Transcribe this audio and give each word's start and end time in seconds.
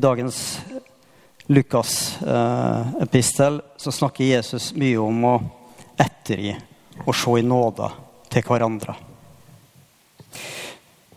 dagens 0.00 0.60
Lukas-epistel 1.46 3.54
eh, 3.54 3.60
så 3.76 3.92
snakker 3.92 4.24
Jesus 4.24 4.74
mye 4.78 4.98
om 5.02 5.24
å 5.24 5.42
ettergi 6.00 6.56
og 7.04 7.14
se 7.16 7.30
i 7.40 7.42
nåde 7.44 7.90
til 8.30 8.42
hverandre. 8.46 8.94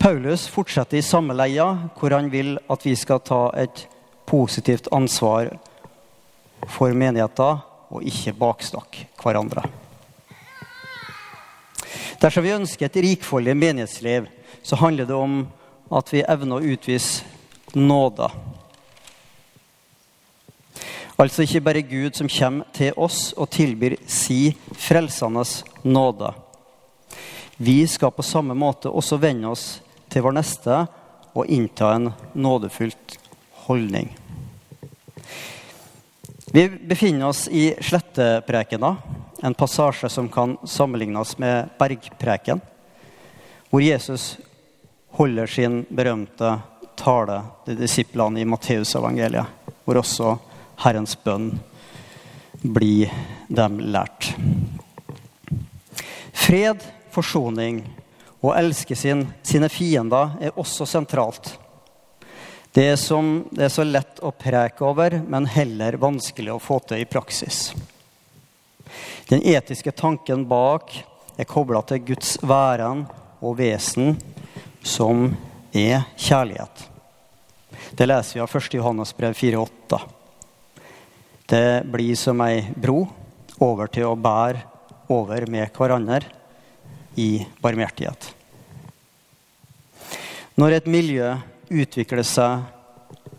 Paulus 0.00 0.48
fortsetter 0.52 0.98
i 0.98 1.06
samme 1.06 1.34
leia, 1.38 1.88
hvor 1.96 2.10
han 2.12 2.30
vil 2.32 2.58
at 2.68 2.84
vi 2.84 2.96
skal 2.98 3.20
ta 3.24 3.52
et 3.56 3.88
positivt 4.28 4.88
ansvar 4.92 5.58
for 6.68 6.92
menigheten 6.92 7.58
og 7.94 8.02
ikke 8.04 8.34
baksnakke 8.36 9.06
hverandre. 9.22 9.62
Dersom 12.20 12.44
vi 12.44 12.56
ønsker 12.56 12.86
et 12.88 13.02
rikfoldig 13.04 13.56
menighetsliv, 13.56 14.26
så 14.64 14.76
handler 14.80 15.04
det 15.08 15.16
om 15.16 15.46
at 15.94 16.12
vi 16.12 16.24
evner 16.26 16.56
å 16.58 16.74
utvise 16.74 17.24
nåde 17.76 18.28
Altså 21.14 21.44
ikke 21.44 21.62
bare 21.62 21.82
Gud 21.86 22.16
som 22.18 22.28
kommer 22.30 22.70
til 22.74 22.96
oss 22.98 23.28
og 23.38 23.50
tilbyr 23.54 23.94
si 24.10 24.48
frelsende 24.74 25.44
nåde. 25.86 26.32
Vi 27.56 27.84
skal 27.86 28.10
på 28.10 28.24
samme 28.26 28.56
måte 28.58 28.90
også 28.90 29.20
vende 29.22 29.52
oss 29.52 29.78
til 30.10 30.24
vår 30.26 30.34
neste 30.34 30.78
og 31.34 31.46
innta 31.46 31.92
en 31.94 32.08
nådefullt 32.34 33.14
holdning. 33.66 34.10
Vi 36.54 36.68
befinner 36.68 37.28
oss 37.28 37.46
i 37.48 37.68
Sletteprekena, 37.82 38.96
en 39.42 39.54
passasje 39.54 40.10
som 40.10 40.28
kan 40.28 40.56
sammenlignes 40.66 41.36
med 41.38 41.70
bergpreken, 41.78 42.60
hvor 43.70 43.82
Jesus 43.82 44.36
holder 45.14 45.46
sin 45.46 45.80
berømte 45.90 46.56
tale 46.98 47.38
til 47.66 47.78
disiplene 47.78 48.42
i 48.42 48.46
Matteusevangeliet, 48.46 49.46
hvor 49.84 49.98
også 50.02 50.34
Herrens 50.82 51.16
bønn 51.24 51.52
blir 52.64 53.12
dem 53.48 53.78
lært. 53.80 54.32
Fred, 56.32 56.82
forsoning 57.14 57.82
og 58.44 58.54
elske 58.56 58.96
sin, 58.96 59.26
sine 59.42 59.70
fiender 59.72 60.34
er 60.40 60.58
også 60.60 60.86
sentralt. 60.88 61.54
Det 62.74 62.88
er, 62.90 62.96
som, 62.98 63.44
det 63.54 63.68
er 63.68 63.72
så 63.72 63.84
lett 63.86 64.18
å 64.24 64.32
preke 64.34 64.82
over, 64.82 65.20
men 65.30 65.46
heller 65.46 65.94
vanskelig 66.02 66.56
å 66.56 66.62
få 66.62 66.80
til 66.82 67.04
i 67.04 67.06
praksis. 67.06 67.68
Den 69.30 69.44
etiske 69.46 69.92
tanken 69.94 70.42
bak 70.50 70.90
er 71.38 71.48
kobla 71.48 71.84
til 71.86 72.02
Guds 72.10 72.34
væren 72.42 73.04
og 73.40 73.56
vesen, 73.60 74.16
som 74.82 75.28
er 75.70 76.02
kjærlighet. 76.18 76.88
Det 77.94 78.10
leser 78.10 78.40
vi 78.40 78.42
av 78.42 78.50
1. 78.50 78.74
Johannes 78.74 79.14
brev 79.16 79.38
4,8. 79.38 80.02
Det 81.54 81.82
blir 81.86 82.16
som 82.16 82.40
ei 82.42 82.64
bro 82.74 83.04
over 83.62 83.86
til 83.92 84.08
å 84.08 84.16
bære 84.18 84.64
over 85.14 85.44
med 85.46 85.70
hverandre 85.76 86.26
i 87.14 87.44
barmhjertighet. 87.62 88.26
Når 90.58 90.74
et 90.80 90.90
miljø 90.90 91.28
utvikler 91.70 92.26
seg 92.26 93.30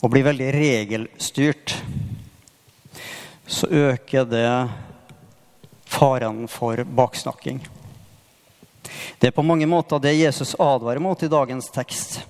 og 0.00 0.10
blir 0.10 0.26
veldig 0.26 0.50
regelstyrt, 0.58 1.76
så 3.46 3.70
øker 3.70 4.26
det 4.26 4.50
faren 5.86 6.48
for 6.50 6.82
baksnakking. 6.82 7.62
Det 9.22 9.30
er 9.30 9.38
på 9.38 9.46
mange 9.46 9.70
måter 9.70 10.02
det 10.02 10.18
Jesus 10.18 10.58
advarer 10.58 10.98
mot 10.98 11.22
i 11.22 11.30
dagens 11.30 11.70
tekst. 11.70 12.24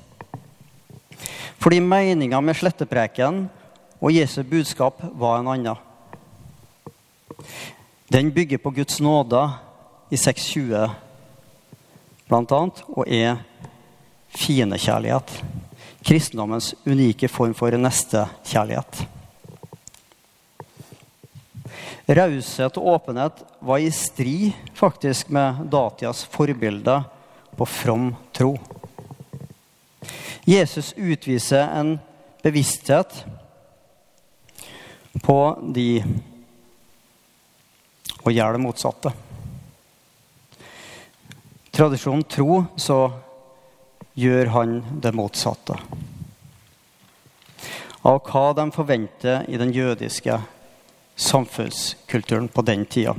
Fordi 1.57 1.81
meninga 1.81 2.45
med 2.45 2.61
slettepreken 2.61 3.47
og 4.07 4.15
Jesu 4.15 4.45
budskap 4.47 5.01
var 5.19 5.41
en 5.41 5.49
annen. 5.51 5.77
Den 8.07 8.31
bygger 8.31 8.61
på 8.63 8.71
Guds 8.71 9.01
nåde 9.03 9.41
i 10.15 10.17
620 10.17 10.85
blant 12.29 12.53
annet, 12.55 12.83
og 12.87 13.09
er 13.11 13.41
fiendekjærlighet. 14.31 15.33
Kristendommens 16.07 16.71
unike 16.87 17.27
form 17.27 17.55
for 17.59 17.75
nestekjærlighet. 17.75 19.01
Raushet 22.07 22.79
og 22.79 22.87
åpenhet 22.93 23.43
var 23.59 23.83
i 23.83 23.91
strid 23.91 24.53
faktisk 24.79 25.33
med 25.35 25.65
datias 25.73 26.23
forbilde 26.31 27.01
på 27.59 27.67
from 27.67 28.13
tro. 28.31 28.53
Jesus 30.47 30.93
utviser 30.95 31.67
en 31.75 31.97
bevissthet 32.47 33.25
på 35.27 35.39
de 35.75 35.91
og 38.27 38.35
gjør 38.35 38.57
det 38.57 38.63
motsatte. 38.63 39.13
Tradisjonen 41.75 42.25
tro, 42.31 42.63
så 42.79 42.99
gjør 44.19 44.51
han 44.55 44.77
det 45.03 45.13
motsatte. 45.15 45.77
Av 48.07 48.21
hva 48.23 48.45
de 48.57 48.67
forventer 48.75 49.49
i 49.51 49.59
den 49.59 49.75
jødiske 49.75 50.39
samfunnskulturen 51.17 52.49
på 52.49 52.63
den 52.67 52.87
tida. 52.87 53.17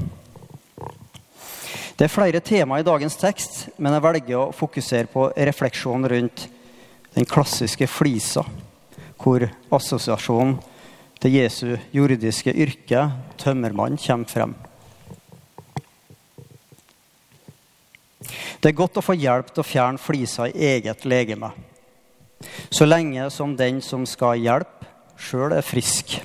Det 1.97 2.05
er 2.05 2.13
flere 2.13 2.39
tema 2.45 2.79
i 2.79 2.85
dagens 2.85 3.17
tekst, 3.19 3.67
men 3.77 3.95
jeg 3.95 4.05
velger 4.05 4.39
å 4.39 4.55
fokusere 4.55 5.09
på 5.11 5.29
refleksjonen 5.49 6.11
rundt 6.11 6.47
den 7.17 7.25
klassiske 7.27 7.87
flisa, 7.89 8.43
hvor 9.17 9.47
assosiasjonen 9.73 10.59
til 11.21 11.33
Jesu 11.33 11.77
jordiske 11.93 12.53
yrke, 12.53 13.07
tømmermann, 13.41 13.97
kommer 13.97 14.29
frem. 14.29 14.55
Det 18.61 18.71
er 18.71 18.77
godt 18.77 18.97
å 18.97 19.05
få 19.05 19.15
hjelp 19.17 19.51
til 19.53 19.61
å 19.61 19.67
fjerne 19.67 20.01
flisa 20.01 20.47
i 20.49 20.71
eget 20.73 21.05
legeme, 21.05 21.51
så 22.69 22.85
lenge 22.85 23.29
som 23.33 23.55
den 23.57 23.81
som 23.85 24.05
skal 24.09 24.41
hjelpe, 24.41 24.89
sjøl 25.17 25.55
er 25.57 25.65
frisk. 25.65 26.19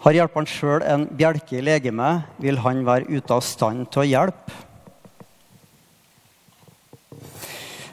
Har 0.00 0.16
hjelperen 0.16 0.48
sjøl 0.48 0.84
en 0.84 1.04
bjelke 1.12 1.58
i 1.58 1.64
legemet, 1.64 2.24
vil 2.40 2.60
han 2.64 2.84
være 2.86 3.08
ute 3.12 3.36
av 3.36 3.44
stand 3.44 3.88
til 3.92 4.02
å 4.02 4.08
hjelpe. 4.08 4.56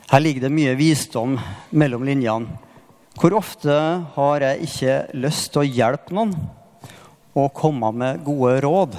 Her 0.07 0.23
ligger 0.23 0.45
det 0.45 0.53
mye 0.55 0.75
visdom 0.79 1.35
mellom 1.75 2.05
linjene. 2.07 2.66
Hvor 3.17 3.33
ofte 3.33 3.73
har 4.13 4.43
jeg 4.45 4.67
ikke 4.67 4.95
lyst 5.17 5.47
til 5.49 5.63
å 5.63 5.65
hjelpe 5.65 6.13
noen 6.13 6.35
og 7.33 7.47
komme 7.57 7.89
med 7.89 8.19
gode 8.21 8.59
råd? 8.61 8.97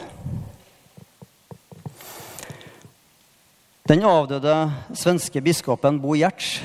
Den 3.87 4.03
avdøde 4.03 4.57
svenske 4.99 5.39
biskopen 5.39 6.01
Bo 6.03 6.17
Giertz 6.19 6.57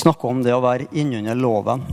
snakker 0.00 0.32
om 0.32 0.40
det 0.42 0.50
å 0.50 0.64
være 0.64 0.88
innunder 0.98 1.38
loven. 1.38 1.84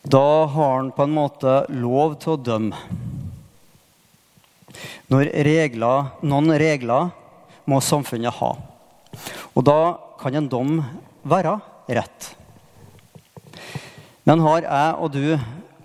Da 0.00 0.46
har 0.54 0.72
han 0.78 0.88
på 0.96 1.04
en 1.04 1.12
måte 1.18 1.58
lov 1.68 2.14
til 2.22 2.32
å 2.32 2.40
dømme. 2.46 2.80
Regler, 5.12 6.08
noen 6.24 6.56
regler 6.64 7.12
må 7.68 7.82
samfunnet 7.84 8.40
ha. 8.40 8.50
Og 9.52 9.68
da 9.68 9.78
kan 10.16 10.40
en 10.40 10.48
dom 10.48 10.80
være 11.28 11.58
rett. 11.88 12.28
Men 14.28 14.42
har 14.44 14.66
jeg 14.66 14.98
og 15.02 15.14
du 15.14 15.26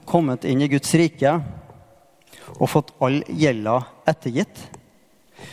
kommet 0.07 0.45
inn 0.47 0.61
i 0.61 0.69
Guds 0.71 0.93
rike 0.97 1.33
og 2.57 2.69
fått 2.71 2.93
all 3.03 3.19
gjelda 3.27 3.79
ettergitt, 4.07 4.59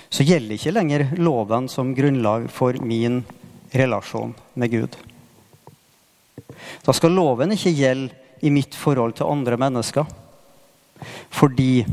så 0.09 0.25
gjelder 0.25 0.57
ikke 0.57 0.75
lenger 0.75 1.07
loven 1.19 1.67
som 1.69 1.95
grunnlag 1.97 2.47
for 2.53 2.77
min 2.81 3.23
relasjon 3.75 4.35
med 4.55 4.71
Gud. 4.71 4.97
Da 6.85 6.95
skal 6.95 7.17
loven 7.17 7.55
ikke 7.57 7.73
gjelde 7.75 8.15
i 8.45 8.53
mitt 8.53 8.77
forhold 8.77 9.17
til 9.19 9.31
andre 9.33 9.59
mennesker. 9.59 10.07
Fordi 11.35 11.85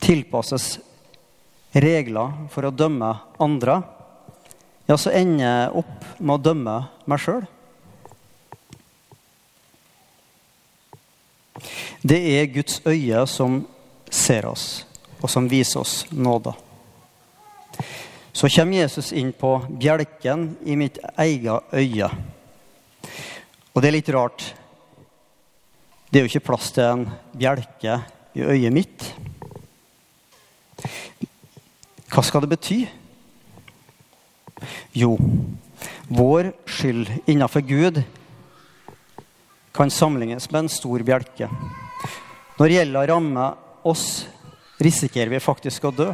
tilpasses 0.00 0.76
regler 1.74 2.46
for 2.52 2.66
å 2.66 2.74
dømme 2.74 3.10
andre, 3.42 3.80
ja, 4.86 4.96
så 4.98 5.12
ender 5.14 5.44
jeg 5.44 5.82
opp 5.82 6.06
med 6.18 6.34
å 6.34 6.42
dømme 6.50 6.76
meg 7.10 7.22
sjøl. 7.22 7.44
Det 12.02 12.18
er 12.36 12.52
Guds 12.54 12.80
øye 12.86 13.26
som 13.28 13.60
ser 14.10 14.46
oss, 14.50 14.84
og 15.20 15.30
som 15.30 15.48
viser 15.50 15.80
oss 15.80 16.04
nåde. 16.10 16.52
Så 18.32 18.48
kommer 18.48 18.80
Jesus 18.80 19.12
inn 19.12 19.32
på 19.36 19.56
bjelken 19.68 20.54
i 20.64 20.76
mitt 20.78 20.98
eget 21.18 21.74
øye. 21.74 22.08
Og 23.74 23.82
det 23.82 23.90
er 23.90 23.96
litt 23.96 24.12
rart. 24.14 24.44
Det 26.10 26.18
er 26.18 26.24
jo 26.24 26.30
ikke 26.30 26.46
plass 26.48 26.70
til 26.74 26.86
en 26.86 27.04
bjelke 27.36 28.00
i 28.34 28.42
øyet 28.42 28.74
mitt. 28.74 29.04
Hva 32.10 32.24
skal 32.26 32.42
det 32.42 32.50
bety? 32.50 32.80
Jo, 34.94 35.14
vår 36.10 36.50
skyld 36.66 37.06
innenfor 37.30 37.62
Gud 37.64 38.02
kan 39.72 39.90
sammenlignes 39.90 40.50
med 40.50 40.64
en 40.64 40.72
stor 40.72 41.02
bjelke. 41.06 41.48
Når 42.58 42.74
gjelda 42.74 43.06
rammer 43.08 43.86
oss, 43.86 44.26
risikerer 44.80 45.30
vi 45.32 45.40
faktisk 45.42 45.86
å 45.88 45.94
dø. 45.94 46.10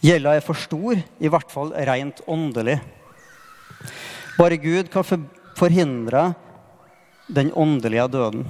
Gjelda 0.00 0.36
er 0.36 0.44
for 0.44 0.56
stor, 0.56 0.96
i 0.96 1.28
hvert 1.28 1.52
fall 1.52 1.74
rent 1.88 2.22
åndelig. 2.30 2.78
Bare 4.38 4.56
Gud 4.60 4.88
kan 4.92 5.04
forhindre 5.58 6.30
den 7.28 7.52
åndelige 7.52 8.08
døden. 8.14 8.46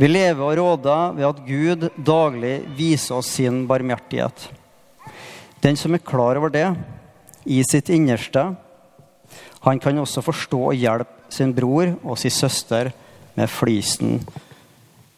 Vi 0.00 0.08
lever 0.08 0.40
og 0.46 0.56
råder 0.56 1.12
ved 1.18 1.26
at 1.28 1.44
Gud 1.44 1.86
daglig 2.00 2.54
viser 2.78 3.18
oss 3.18 3.34
sin 3.36 3.66
barmhjertighet. 3.68 4.48
Den 5.60 5.76
som 5.76 5.92
er 5.92 6.00
klar 6.00 6.40
over 6.40 6.52
det 6.52 6.70
i 7.44 7.60
sitt 7.68 7.90
innerste, 7.92 8.46
han 9.60 9.80
kan 9.82 10.00
også 10.00 10.24
forstå 10.24 10.60
og 10.70 10.78
hjelpe 10.80 11.19
sin 11.32 11.54
bror 11.54 11.94
og 12.02 12.18
sin 12.18 12.34
søster 12.34 12.92
med 13.36 13.50
flisen 13.50 14.20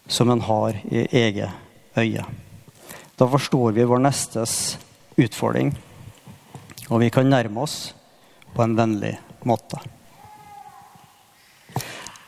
som 0.07 0.31
en 0.31 0.41
har 0.41 0.77
i 0.85 1.07
eget 1.13 1.51
øye. 1.97 2.25
Da 3.17 3.29
forstår 3.29 3.73
vi 3.73 3.85
vår 3.85 4.03
nestes 4.03 4.77
utfordring, 5.17 5.73
og 6.91 7.01
vi 7.01 7.11
kan 7.11 7.29
nærme 7.31 7.65
oss 7.65 7.95
på 8.55 8.65
en 8.65 8.77
vennlig 8.77 9.15
måte. 9.49 9.81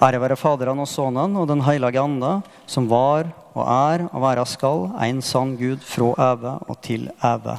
Ære 0.04 0.20
være 0.20 0.36
Faderen 0.36 0.82
og 0.82 0.88
Sønnen 0.90 1.36
og 1.40 1.48
Den 1.48 1.62
hellige 1.64 2.02
ande, 2.02 2.42
som 2.66 2.88
var 2.90 3.30
og 3.54 3.64
er 3.64 4.06
og 4.10 4.20
være 4.26 4.44
skal, 4.46 4.90
en 5.00 5.22
sann 5.22 5.56
Gud 5.56 5.80
fra 5.80 6.12
evig 6.32 6.54
og 6.68 6.80
til 6.82 7.10
evig. 7.24 7.58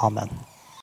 Amen. 0.00 0.53